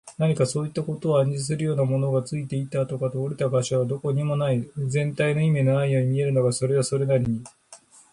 [0.17, 4.67] 何かそういったことを暗示するような、ものがついていた跡とか、折れた個所とかはどこにもない。
[4.75, 7.59] 全体は意味のないように見えるのだが、それはそれなりにまとまっている。